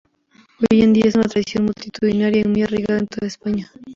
Hoy 0.59 0.81
en 0.81 0.93
día 0.93 1.03
es 1.05 1.13
una 1.13 1.25
tradición 1.27 1.65
multitudinaria 1.65 2.41
y 2.41 2.49
muy 2.49 2.63
arraigada 2.63 2.97
en 3.01 3.05
toda 3.05 3.27
España. 3.27 3.71